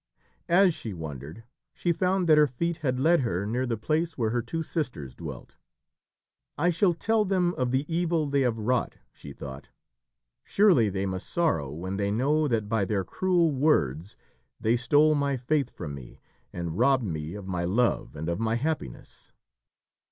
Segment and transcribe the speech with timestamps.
[0.49, 1.43] As she wandered,
[1.75, 5.13] she found that her feet had led her near the place where her two sisters
[5.13, 5.57] dwelt.
[6.57, 9.69] "I shall tell them of the evil they have wrought," she thought.
[10.43, 14.17] "Surely they must sorrow when they know that by their cruel words
[14.59, 16.19] they stole my faith from me
[16.51, 19.31] and robbed me of my Love and of my happiness."